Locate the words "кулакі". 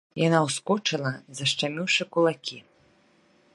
2.15-2.57